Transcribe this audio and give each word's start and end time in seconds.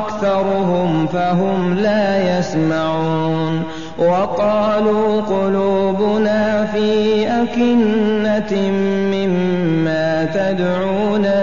أكثرهم 0.00 1.06
فهم 1.06 1.74
لا 1.74 2.38
يسمعون 2.38 3.62
وقالوا 3.98 5.20
قلوبنا 5.20 6.66
في 6.72 7.26
أكنة 7.26 8.70
مما 9.14 10.24
تدعونا 10.24 11.42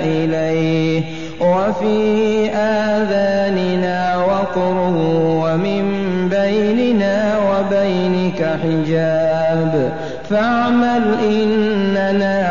إليه 0.00 1.02
وفي 1.40 2.50
آذاننا 2.54 4.16
وقر 4.16 4.76
ومن 5.42 5.84
بيننا 6.28 7.36
وبينك 7.48 8.58
حجاب 8.62 9.92
فاعمل 10.30 11.02
إننا 11.24 12.50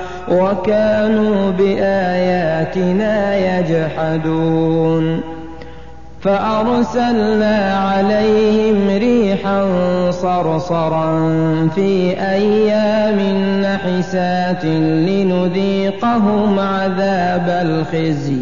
وكانوا 0.31 1.51
بآياتنا 1.51 3.35
يجحدون. 3.59 5.21
فأرسلنا 6.21 7.75
عليهم 7.77 8.97
ريحا 8.97 9.65
صرصرا 10.11 11.29
في 11.75 12.15
أيام 12.21 13.19
نحسات 13.61 14.65
لنذيقهم 15.09 16.59
عذاب 16.59 17.47
الخزي 17.65 18.41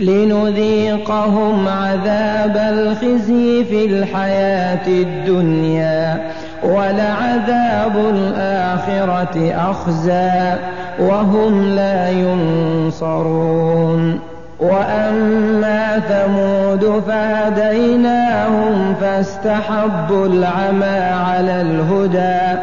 لنذيقهم 0.00 1.68
عذاب 1.68 2.56
الخزي 2.56 3.64
في 3.64 3.86
الحياة 3.86 4.86
الدنيا 4.86 6.30
ولعذاب 6.62 7.96
الآخرة 7.96 9.52
أخزى. 9.70 10.56
وهم 11.00 11.74
لا 11.74 12.10
ينصرون. 12.10 14.20
وأما 14.60 16.00
ثمود 16.08 17.02
فهديناهم 17.08 18.94
فاستحبوا 19.00 20.26
العمى 20.26 21.00
على 21.26 21.60
الهدى 21.60 22.60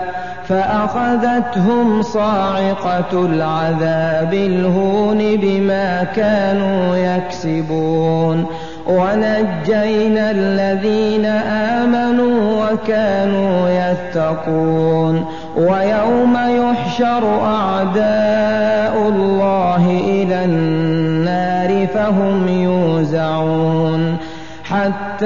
فأخذتهم 0.47 2.01
صاعقة 2.01 3.25
العذاب 3.25 4.33
الهون 4.33 5.17
بما 5.17 6.03
كانوا 6.15 6.95
يكسبون. 6.95 8.45
ونجينا 8.87 10.31
الذين 10.31 11.25
آمنوا 11.25 12.65
وكانوا 12.65 13.69
يتقون. 13.69 15.25
ويوم 15.57 16.37
يحشر 16.37 17.23
أعداء 17.45 19.09
الله 19.09 20.01
إلى 20.07 20.45
النار 20.45 21.87
فهم 21.87 22.47
يوزعون 22.47 24.17
حتى 24.63 25.25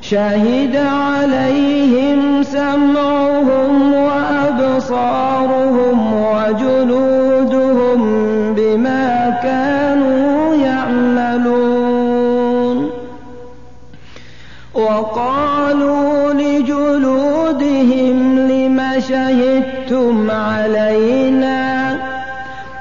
شهد 0.01 0.77
عليهم 0.77 2.43
سمعهم 2.43 3.78
وقالوا 14.89 16.33
لجلودهم 16.33 18.39
لم 18.39 19.01
شهدتم 19.09 20.31
علينا؟ 20.31 21.97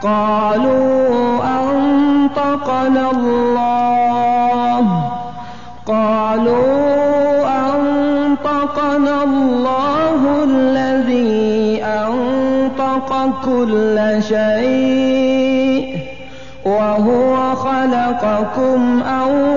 قالوا 0.04 1.40
أنطقنا 1.44 3.12
الله. 3.12 4.84
قالوا 5.88 7.48
أنطقنا 7.76 9.24
الله 9.24 10.44
الذي 10.44 11.84
أنطق 11.84 13.10
كل 13.46 14.24
شيء. 14.24 15.98
وهو 16.66 17.56
خلقكم 17.56 19.02
أول 19.02 19.57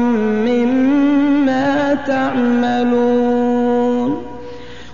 تعملون. 2.11 4.09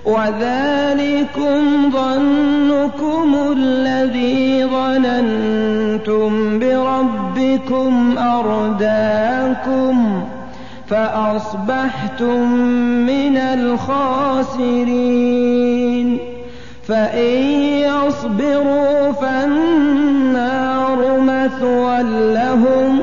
وذلكم 0.06 1.92
ظنكم 1.92 3.36
الذي 3.58 4.66
ظننتم 4.66 6.60
بربكم 6.60 8.18
أرداكم 8.18 10.24
فأصبحتم 10.90 12.52
من 13.08 13.38
الخاسرين. 13.38 14.88
فإن 16.88 17.44
يصبروا 17.90 19.12
فالنار 19.12 21.20
مثوى 21.20 22.04
لهم 22.34 23.02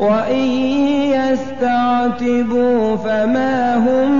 وإن 0.00 0.97
يستعتبوا 1.32 2.96
فما 2.96 3.76
هم 3.76 4.10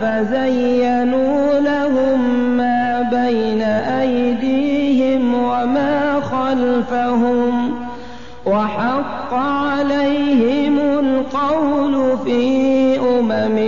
فزينوا 0.00 1.60
لهم 1.60 2.20
ما 2.56 3.02
بين 3.10 3.62
أيديهم 3.62 5.34
وما 5.34 6.20
خلفهم. 6.20 7.74
وحق 8.46 9.34
عليهم 9.34 10.78
القول 10.78 12.18
في 12.24 13.00
أمم 13.00 13.58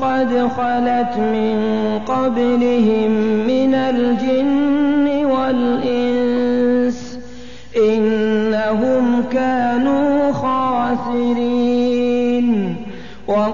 قد 0.00 0.30
خلت 0.56 1.14
من 1.16 1.45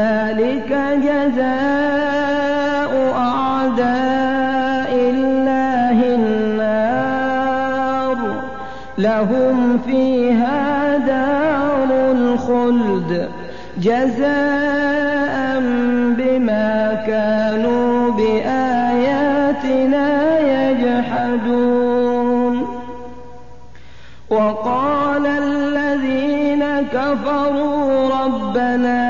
ذلك 0.00 0.70
جزاء 1.06 2.92
أعداء 3.16 4.92
الله 5.14 5.98
النار. 6.14 8.18
لهم 8.98 9.56
فيها 9.86 10.96
دار 10.96 11.90
الخلد. 12.12 13.28
جزاء 13.78 15.60
بما 16.18 16.70
كانوا 17.06 18.10
بآياتنا 18.10 20.08
يجحدون. 20.54 22.54
وقال 24.30 25.26
الذين 25.26 26.64
كفروا 26.92 28.10
ربنا 28.24 29.09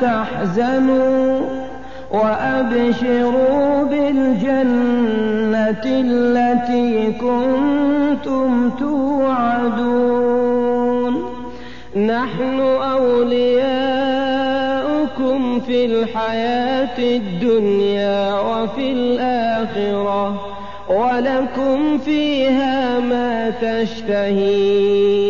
تحزنوا 0.00 1.40
وأبشروا 2.10 3.84
بالجنة 3.84 5.84
التي 5.84 7.12
كنتم 7.12 8.70
توعدون. 8.78 10.50
نحن 11.96 12.60
أولياؤكم 12.92 13.60
في 15.60 15.84
الحياة 15.84 16.98
الدنيا 16.98 18.40
وفي 18.40 18.92
الآخرة 18.92 20.40
ولكم 20.88 21.98
فيها 21.98 23.00
ما 23.00 23.50
تشتهي. 23.50 25.29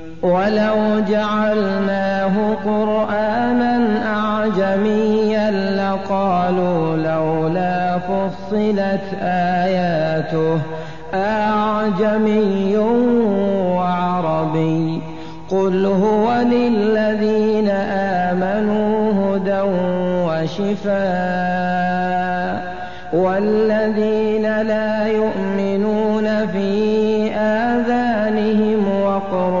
ولو 0.23 0.99
جعلناه 1.09 2.53
قرآنا 2.65 3.77
أعجميا 4.05 5.51
لقالوا 5.51 6.97
لولا 6.97 7.99
فصلت 7.99 9.01
آياته 9.21 10.59
أعجمي 11.13 12.77
وعربي. 13.77 15.01
قل 15.51 15.85
هو 15.85 16.33
للذين 16.41 17.69
آمنوا 18.29 19.11
هدى 19.13 19.61
وشفاء 20.27 21.01
والذين 23.13 24.61
لا 24.61 25.07
يؤمنون 25.07 26.47
في 26.47 27.31
آذانهم 27.35 29.01
وقر 29.03 29.60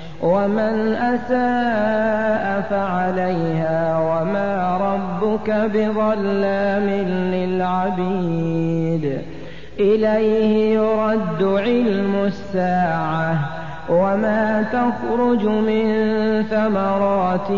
ومن 0.21 0.95
أساء 0.95 2.61
فعليها 2.69 3.97
وما 3.97 4.77
ربك 4.77 5.49
بظلام 5.49 6.89
للعبيد 7.33 9.21
إليه 9.79 10.73
يرد 10.73 11.43
علم 11.43 12.15
الساعة 12.25 13.35
وما 13.89 14.65
تخرج 14.73 15.45
من 15.45 15.85
ثمرات 16.49 17.51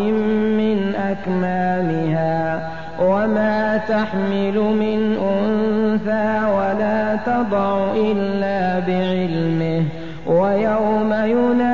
من 0.58 0.94
أكمامها 0.94 2.68
وما 3.00 3.76
تحمل 3.88 4.58
من 4.58 5.16
أنثى 5.16 6.52
ولا 6.52 7.16
تضع 7.26 7.92
إلا 7.96 8.78
بعلمه 8.86 9.84
ويوم 10.26 11.12
يناديهم 11.12 11.64
أين 11.64 11.73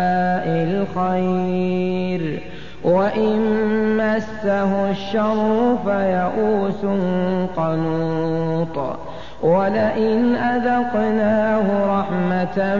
الخير 0.97 2.39
وإن 2.83 3.39
مسه 3.97 4.89
الشر 4.89 5.77
فيئوس 5.85 6.85
قنوط. 7.57 8.97
ولئن 9.43 10.35
أذقناه 10.35 11.99
رحمة 11.99 12.75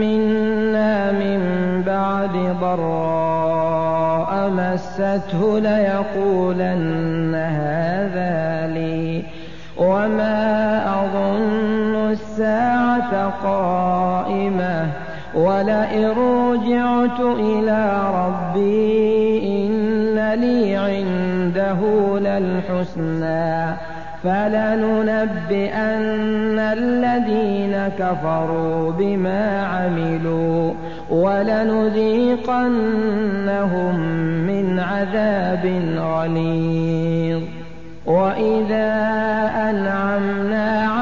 منا 0.00 1.12
من 1.12 1.40
بعد 1.86 2.56
ضراء 2.60 4.50
مسته 4.50 5.58
ليقولن 5.58 7.34
هذا 7.34 8.66
لي. 8.74 9.22
وما 9.76 10.82
أظن 11.04 12.10
الساعة 12.10 13.32
قائمة. 13.44 14.88
ولئن 15.34 16.04
رجعت 16.04 17.20
إلى 17.20 18.00
ربي 18.14 19.38
إن 19.66 20.16
لي 20.40 20.76
عنده 20.76 21.78
للحسنى 22.18 23.76
فلننبئن 24.24 25.78
الذين 26.58 27.74
كفروا 27.98 28.90
بما 28.90 29.66
عملوا 29.66 30.72
ولنذيقنهم 31.10 32.40
من 34.46 34.80
عذاب 34.80 35.64
غليظ. 35.96 37.42
وإذا 38.06 38.92
أنعمنا 39.70 40.68
على 40.86 41.01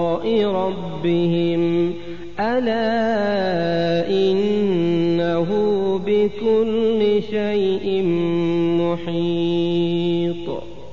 ربهم 1.01 1.93
ألا 2.39 4.09
إنه 4.09 5.49
بكل 6.05 7.23
شيء 7.31 8.03
محيط 8.81 9.40